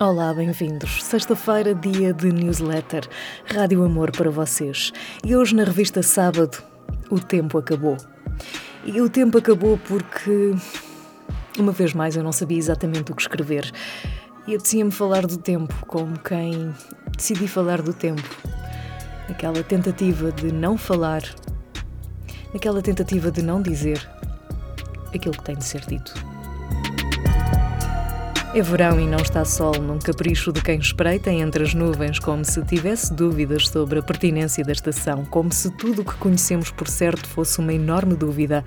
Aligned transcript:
Olá, 0.00 0.32
bem-vindos. 0.32 1.02
Sexta-feira, 1.02 1.74
dia 1.74 2.14
de 2.14 2.30
newsletter, 2.30 3.04
Rádio 3.44 3.82
Amor 3.82 4.12
para 4.12 4.30
vocês. 4.30 4.92
E 5.26 5.34
hoje 5.34 5.56
na 5.56 5.64
revista 5.64 6.04
Sábado, 6.04 6.62
o 7.10 7.18
tempo 7.18 7.58
acabou. 7.58 7.96
E 8.84 9.00
o 9.00 9.10
tempo 9.10 9.38
acabou 9.38 9.76
porque, 9.76 10.54
uma 11.58 11.72
vez 11.72 11.94
mais, 11.94 12.14
eu 12.14 12.22
não 12.22 12.30
sabia 12.30 12.56
exatamente 12.56 13.10
o 13.10 13.14
que 13.16 13.22
escrever. 13.22 13.72
E 14.46 14.54
apetecia-me 14.54 14.92
falar 14.92 15.26
do 15.26 15.36
tempo, 15.36 15.74
como 15.88 16.16
quem 16.20 16.72
decidi 17.16 17.48
falar 17.48 17.82
do 17.82 17.92
tempo. 17.92 18.22
Aquela 19.28 19.64
tentativa 19.64 20.30
de 20.30 20.52
não 20.52 20.78
falar, 20.78 21.24
aquela 22.54 22.80
tentativa 22.80 23.32
de 23.32 23.42
não 23.42 23.60
dizer 23.60 24.08
aquilo 25.12 25.34
que 25.34 25.42
tem 25.42 25.56
de 25.56 25.64
ser 25.64 25.84
dito. 25.86 26.37
É 28.54 28.62
verão 28.62 28.98
e 28.98 29.06
não 29.06 29.18
está 29.18 29.44
sol 29.44 29.74
num 29.74 29.98
capricho 29.98 30.50
de 30.50 30.62
quem 30.62 30.78
espreita 30.78 31.30
entre 31.30 31.62
as 31.62 31.74
nuvens, 31.74 32.18
como 32.18 32.44
se 32.46 32.64
tivesse 32.64 33.12
dúvidas 33.12 33.68
sobre 33.68 33.98
a 33.98 34.02
pertinência 34.02 34.64
da 34.64 34.72
estação, 34.72 35.24
como 35.26 35.52
se 35.52 35.70
tudo 35.70 36.00
o 36.00 36.04
que 36.04 36.14
conhecemos 36.14 36.70
por 36.70 36.88
certo 36.88 37.28
fosse 37.28 37.58
uma 37.58 37.74
enorme 37.74 38.16
dúvida, 38.16 38.64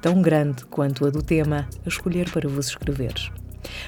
tão 0.00 0.22
grande 0.22 0.64
quanto 0.66 1.04
a 1.04 1.10
do 1.10 1.20
tema 1.20 1.68
a 1.84 1.88
escolher 1.88 2.30
para 2.30 2.48
vos 2.48 2.68
escrever. 2.68 3.12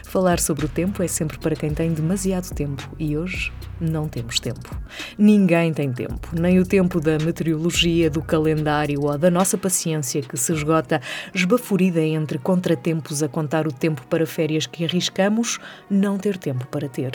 Falar 0.05 0.39
sobre 0.39 0.67
o 0.67 0.69
tempo 0.69 1.03
é 1.03 1.09
sempre 1.09 1.39
para 1.39 1.57
quem 1.57 1.71
tem 1.73 1.93
demasiado 1.93 2.55
tempo 2.55 2.89
e 2.99 3.17
hoje 3.17 3.53
não 3.81 4.09
temos 4.09 4.39
tempo. 4.39 4.77
Ninguém 5.17 5.73
tem 5.73 5.93
tempo, 5.93 6.29
nem 6.33 6.59
o 6.59 6.67
tempo 6.67 7.01
da 7.01 7.19
meteorologia, 7.19 8.11
do 8.11 8.23
calendário 8.23 9.03
ou 9.03 9.17
da 9.17 9.31
nossa 9.31 9.57
paciência 9.57 10.23
que 10.23 10.37
se 10.37 10.53
esgota 10.53 11.01
esbaforida 11.35 12.01
entre 12.01 12.39
contratempos 12.39 13.23
a 13.23 13.29
contar 13.29 13.67
o 13.67 13.73
tempo 13.73 14.07
para 14.09 14.27
férias 14.27 14.67
que 14.67 14.85
arriscamos 14.85 15.59
não 15.89 16.19
ter 16.19 16.37
tempo 16.37 16.67
para 16.67 16.89
ter. 16.89 17.13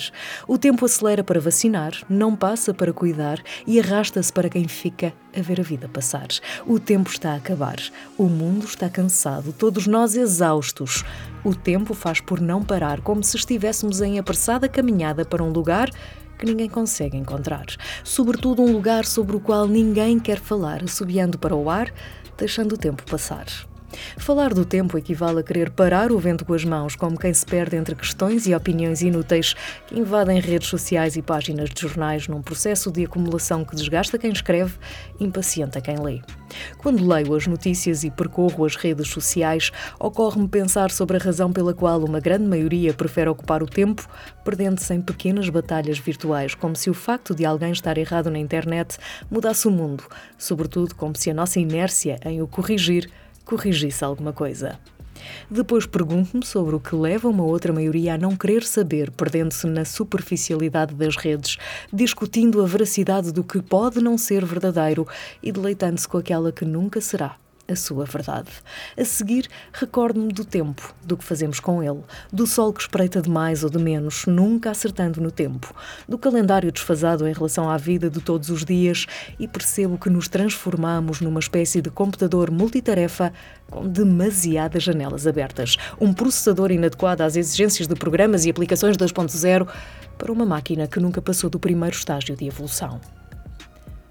O 0.47 0.57
tempo 0.57 0.85
acelera 0.85 1.23
para 1.23 1.39
vacinar, 1.39 1.94
não 2.09 2.35
passa 2.35 2.73
para 2.73 2.94
cuidar 2.94 3.41
e 3.67 3.79
arrasta-se 3.79 4.31
para 4.33 4.50
quem 4.50 4.67
fica 4.67 5.13
a 5.35 5.41
ver 5.41 5.59
a 5.59 5.63
vida 5.63 5.88
passar. 5.88 6.27
O 6.66 6.79
tempo 6.79 7.09
está 7.09 7.33
a 7.33 7.35
acabar, 7.35 7.77
o 8.17 8.25
mundo 8.25 8.66
está 8.66 8.89
cansado, 8.89 9.53
todos 9.53 9.85
nós 9.85 10.16
exaustos. 10.16 11.03
O 11.45 11.53
tempo 11.53 11.93
faz 11.93 12.19
por 12.19 12.41
não 12.41 12.63
parar, 12.63 13.01
como 13.01 13.23
se 13.23 13.38
estivéssemos 13.38 14.01
em 14.01 14.17
apressada 14.17 14.67
caminhada 14.67 15.23
para 15.23 15.43
um 15.43 15.51
lugar 15.51 15.91
que 16.39 16.45
ninguém 16.47 16.67
consegue 16.67 17.15
encontrar. 17.15 17.67
Sobretudo 18.03 18.63
um 18.63 18.71
lugar 18.71 19.05
sobre 19.05 19.35
o 19.35 19.39
qual 19.39 19.67
ninguém 19.67 20.19
quer 20.19 20.39
falar, 20.39 20.83
assobiando 20.83 21.38
para 21.38 21.55
o 21.55 21.69
ar, 21.69 21.93
deixando 22.35 22.73
o 22.73 22.77
tempo 22.77 23.03
passar. 23.05 23.45
Falar 24.17 24.53
do 24.53 24.65
tempo 24.65 24.97
equivale 24.97 25.39
a 25.39 25.43
querer 25.43 25.69
parar 25.69 26.11
o 26.11 26.19
vento 26.19 26.45
com 26.45 26.53
as 26.53 26.63
mãos, 26.63 26.95
como 26.95 27.17
quem 27.17 27.33
se 27.33 27.45
perde 27.45 27.75
entre 27.75 27.95
questões 27.95 28.47
e 28.47 28.55
opiniões 28.55 29.01
inúteis 29.01 29.53
que 29.88 29.99
invadem 29.99 30.39
redes 30.39 30.67
sociais 30.67 31.15
e 31.15 31.21
páginas 31.21 31.69
de 31.69 31.81
jornais 31.81 32.27
num 32.27 32.41
processo 32.41 32.91
de 32.91 33.05
acumulação 33.05 33.63
que 33.63 33.75
desgasta 33.75 34.17
quem 34.17 34.31
escreve, 34.31 34.73
impacienta 35.19 35.81
quem 35.81 35.97
lê. 35.97 36.21
Quando 36.77 37.05
leio 37.05 37.35
as 37.35 37.47
notícias 37.47 38.03
e 38.03 38.11
percorro 38.11 38.66
as 38.66 38.75
redes 38.75 39.09
sociais, 39.09 39.71
ocorre-me 39.99 40.47
pensar 40.47 40.91
sobre 40.91 41.17
a 41.17 41.19
razão 41.19 41.51
pela 41.51 41.73
qual 41.73 42.03
uma 42.03 42.19
grande 42.19 42.45
maioria 42.45 42.93
prefere 42.93 43.29
ocupar 43.29 43.61
o 43.61 43.67
tempo 43.67 44.07
perdendo-se 44.43 44.93
em 44.93 45.01
pequenas 45.01 45.49
batalhas 45.49 45.97
virtuais, 45.97 46.53
como 46.53 46.75
se 46.75 46.89
o 46.89 46.93
facto 46.93 47.33
de 47.33 47.45
alguém 47.45 47.71
estar 47.71 47.97
errado 47.97 48.29
na 48.29 48.39
internet 48.39 48.97
mudasse 49.29 49.67
o 49.67 49.71
mundo, 49.71 50.03
sobretudo 50.38 50.95
como 50.95 51.16
se 51.17 51.29
a 51.29 51.34
nossa 51.34 51.59
inércia 51.59 52.19
em 52.23 52.41
o 52.41 52.47
corrigir 52.47 53.09
corrigisse 53.45 54.03
alguma 54.03 54.33
coisa. 54.33 54.79
Depois 55.50 55.85
pergunto-me 55.85 56.45
sobre 56.45 56.75
o 56.75 56.79
que 56.79 56.95
leva 56.95 57.29
uma 57.29 57.44
outra 57.44 57.72
maioria 57.72 58.16
a 58.16 58.17
não 58.17 58.35
querer 58.35 58.63
saber, 58.63 59.11
perdendo-se 59.11 59.66
na 59.67 59.85
superficialidade 59.85 60.94
das 60.94 61.16
redes, 61.16 61.57
discutindo 61.91 62.61
a 62.61 62.66
veracidade 62.66 63.31
do 63.31 63.44
que 63.44 63.61
pode 63.61 64.01
não 64.01 64.17
ser 64.17 64.45
verdadeiro 64.45 65.07
e 65.41 65.51
deleitando-se 65.51 66.07
com 66.07 66.17
aquela 66.17 66.51
que 66.51 66.66
nunca 66.66 67.00
será 67.00 67.38
a 67.68 67.76
sua 67.76 68.06
verdade. 68.06 68.50
A 68.98 69.03
seguir, 69.03 69.48
recordo-me 69.74 70.31
do 70.31 70.46
tempo, 70.46 70.94
do 71.03 71.18
que 71.18 71.24
fazemos 71.24 71.59
com 71.59 71.81
ele, 71.81 72.02
do 72.31 72.46
sol 72.46 72.72
que 72.72 72.81
espreita 72.81 73.22
de 73.22 73.30
mais 73.30 73.64
ou 73.64 73.70
de 73.70 73.78
menos, 73.78 74.26
nunca 74.26 74.72
acertando 74.72 75.20
no 75.20 75.31
tempo, 75.31 75.74
do 76.08 76.18
calendário 76.18 76.72
desfasado 76.72 77.28
em 77.28 77.34
relação 77.34 77.70
à 77.70 77.78
vida 77.78 78.09
de 78.09 78.22
todos 78.22 78.50
os 78.50 78.64
dias 78.64 79.06
e 79.40 79.48
percebo 79.48 79.98
que 79.98 80.09
nos 80.09 80.28
transformamos 80.28 81.22
numa 81.22 81.40
espécie 81.40 81.81
de 81.81 81.90
computador 81.90 82.52
multitarefa 82.52 83.34
com 83.70 83.88
demasiadas 83.88 84.84
janelas 84.84 85.26
abertas, 85.26 85.78
um 86.00 86.14
processador 86.14 86.72
inadequado 86.72 87.22
às 87.22 87.36
exigências 87.36 87.88
de 87.88 87.96
programas 87.96 88.46
e 88.46 88.50
aplicações 88.50 88.96
2.0 88.97 89.68
para 90.18 90.32
uma 90.32 90.46
máquina 90.46 90.88
que 90.88 91.00
nunca 91.00 91.22
passou 91.22 91.50
do 91.50 91.59
primeiro 91.59 91.96
estágio 91.96 92.36
de 92.36 92.46
evolução. 92.46 93.02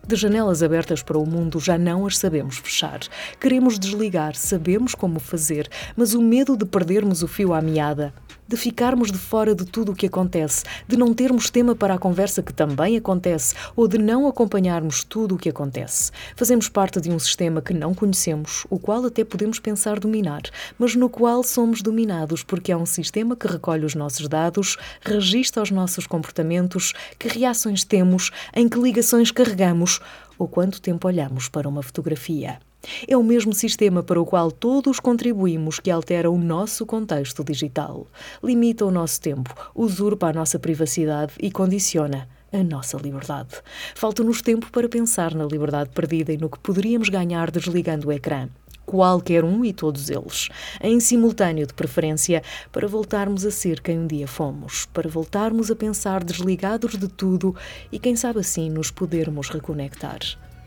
De 0.06 0.16
janelas 0.16 0.62
abertas 0.62 1.02
para 1.02 1.16
o 1.16 1.24
mundo 1.24 1.58
já 1.58 1.78
não 1.78 2.06
as 2.06 2.18
sabemos 2.18 2.58
fechar. 2.58 3.00
Queremos 3.40 3.78
desligar, 3.78 4.34
sabemos 4.34 4.94
como 4.94 5.18
fazer, 5.18 5.66
mas 5.96 6.12
o 6.12 6.20
medo 6.20 6.58
de 6.58 6.66
perdermos 6.66 7.22
o 7.22 7.28
fio 7.28 7.54
à 7.54 7.62
meada 7.62 8.12
de 8.46 8.56
ficarmos 8.56 9.10
de 9.10 9.18
fora 9.18 9.54
de 9.54 9.64
tudo 9.64 9.92
o 9.92 9.94
que 9.94 10.06
acontece, 10.06 10.64
de 10.86 10.96
não 10.96 11.14
termos 11.14 11.50
tema 11.50 11.74
para 11.74 11.94
a 11.94 11.98
conversa 11.98 12.42
que 12.42 12.52
também 12.52 12.96
acontece 12.96 13.54
ou 13.74 13.88
de 13.88 13.98
não 13.98 14.28
acompanharmos 14.28 15.02
tudo 15.04 15.34
o 15.34 15.38
que 15.38 15.48
acontece. 15.48 16.10
Fazemos 16.36 16.68
parte 16.68 17.00
de 17.00 17.10
um 17.10 17.18
sistema 17.18 17.62
que 17.62 17.72
não 17.72 17.94
conhecemos, 17.94 18.66
o 18.70 18.78
qual 18.78 19.04
até 19.06 19.24
podemos 19.24 19.58
pensar 19.58 19.98
dominar, 19.98 20.42
mas 20.78 20.94
no 20.94 21.08
qual 21.08 21.42
somos 21.42 21.82
dominados 21.82 22.42
porque 22.42 22.72
é 22.72 22.76
um 22.76 22.86
sistema 22.86 23.36
que 23.36 23.46
recolhe 23.46 23.84
os 23.84 23.94
nossos 23.94 24.28
dados, 24.28 24.76
registra 25.00 25.62
os 25.62 25.70
nossos 25.70 26.06
comportamentos, 26.06 26.92
que 27.18 27.28
reações 27.28 27.84
temos, 27.84 28.30
em 28.54 28.68
que 28.68 28.78
ligações 28.78 29.30
carregamos 29.30 30.00
ou 30.38 30.48
quanto 30.48 30.80
tempo 30.80 31.06
olhamos 31.06 31.48
para 31.48 31.68
uma 31.68 31.82
fotografia. 31.82 32.58
É 33.06 33.16
o 33.16 33.22
mesmo 33.22 33.52
sistema 33.52 34.02
para 34.02 34.20
o 34.20 34.26
qual 34.26 34.50
todos 34.50 35.00
contribuímos 35.00 35.80
que 35.80 35.90
altera 35.90 36.30
o 36.30 36.38
nosso 36.38 36.84
contexto 36.84 37.44
digital, 37.44 38.06
limita 38.42 38.84
o 38.84 38.90
nosso 38.90 39.20
tempo, 39.20 39.54
usurpa 39.74 40.28
a 40.28 40.32
nossa 40.32 40.58
privacidade 40.58 41.32
e 41.40 41.50
condiciona 41.50 42.28
a 42.52 42.62
nossa 42.62 42.96
liberdade. 42.96 43.56
Falta-nos 43.94 44.40
tempo 44.40 44.70
para 44.70 44.88
pensar 44.88 45.34
na 45.34 45.44
liberdade 45.44 45.90
perdida 45.90 46.32
e 46.32 46.36
no 46.36 46.48
que 46.48 46.58
poderíamos 46.58 47.08
ganhar 47.08 47.50
desligando 47.50 48.08
o 48.08 48.12
ecrã. 48.12 48.48
Qualquer 48.86 49.42
um 49.44 49.64
e 49.64 49.72
todos 49.72 50.10
eles, 50.10 50.50
em 50.80 51.00
simultâneo 51.00 51.66
de 51.66 51.72
preferência, 51.72 52.42
para 52.70 52.86
voltarmos 52.86 53.44
a 53.46 53.50
ser 53.50 53.80
quem 53.80 53.98
um 53.98 54.06
dia 54.06 54.28
fomos, 54.28 54.86
para 54.92 55.08
voltarmos 55.08 55.70
a 55.70 55.74
pensar 55.74 56.22
desligados 56.22 56.96
de 56.96 57.08
tudo 57.08 57.56
e, 57.90 57.98
quem 57.98 58.14
sabe 58.14 58.40
assim, 58.40 58.68
nos 58.68 58.90
podermos 58.90 59.48
reconectar. 59.48 60.20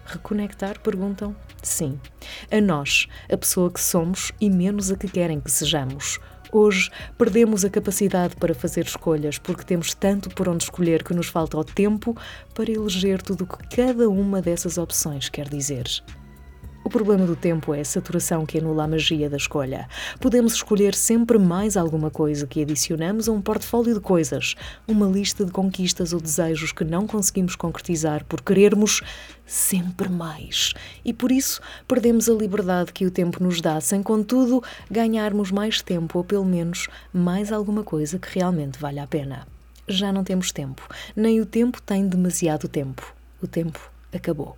Reconectar? 0.08 0.80
Perguntam? 0.80 1.36
Sim. 1.62 2.00
A 2.50 2.62
nós, 2.62 3.08
a 3.30 3.38
pessoa 3.38 3.70
que 3.70 3.82
somos 3.82 4.32
e 4.40 4.50
menos 4.50 4.90
a 4.90 4.96
que 4.96 5.08
querem 5.08 5.42
que 5.42 5.52
sejamos. 5.52 6.18
Hoje 6.50 6.90
perdemos 7.18 7.66
a 7.66 7.70
capacidade 7.70 8.38
para 8.38 8.56
fazer 8.56 8.86
escolhas 8.86 9.38
porque 9.38 9.66
temos 9.66 9.94
tanto 9.94 10.30
por 10.30 10.48
onde 10.48 10.64
escolher 10.64 11.04
que 11.04 11.14
nos 11.14 11.28
falta 11.28 11.58
o 11.58 11.64
tempo 11.64 12.16
para 12.54 12.72
eleger 12.72 13.22
tudo 13.22 13.44
o 13.44 13.48
que 13.48 13.76
cada 13.76 14.08
uma 14.10 14.42
dessas 14.42 14.78
opções 14.78 15.28
quer 15.28 15.50
dizer. 15.50 15.86
O 16.88 16.90
problema 16.90 17.26
do 17.26 17.36
tempo 17.36 17.74
é 17.74 17.82
a 17.82 17.86
saturação 17.86 18.46
que 18.46 18.60
anula 18.60 18.86
a 18.86 18.88
magia 18.88 19.30
da 19.30 19.36
escolha. 19.36 19.90
Podemos 20.22 20.54
escolher 20.54 20.96
sempre 20.96 21.38
mais 21.38 21.76
alguma 21.76 22.10
coisa 22.10 22.48
que 22.48 22.62
adicionamos 22.62 23.28
a 23.28 23.34
um 23.34 23.42
portfólio 23.42 23.94
de 23.94 24.00
coisas, 24.00 24.56
uma 24.88 25.06
lista 25.06 25.44
de 25.44 25.52
conquistas 25.52 26.14
ou 26.14 26.22
desejos 26.22 26.72
que 26.72 26.86
não 26.86 27.06
conseguimos 27.06 27.58
concretizar 27.58 28.24
por 28.24 28.42
querermos 28.42 29.02
sempre 29.46 30.08
mais. 30.08 30.74
E 31.04 31.12
por 31.12 31.30
isso 31.30 31.60
perdemos 31.86 32.30
a 32.30 32.34
liberdade 32.34 32.94
que 32.94 33.06
o 33.06 33.12
tempo 33.12 33.44
nos 33.44 33.60
dá, 33.60 33.82
sem 33.82 34.02
contudo 34.02 34.64
ganharmos 34.90 35.52
mais 35.52 35.82
tempo 35.82 36.20
ou 36.20 36.24
pelo 36.24 36.46
menos 36.46 36.88
mais 37.12 37.52
alguma 37.52 37.84
coisa 37.84 38.18
que 38.18 38.34
realmente 38.34 38.80
vale 38.80 39.00
a 39.00 39.08
pena. 39.08 39.46
Já 39.90 40.14
não 40.14 40.24
temos 40.24 40.54
tempo, 40.54 40.88
nem 41.14 41.42
o 41.42 41.46
tempo 41.46 41.82
tem 41.82 42.08
demasiado 42.08 42.70
tempo. 42.70 43.14
O 43.44 43.46
tempo 43.46 43.92
acabou. 44.14 44.56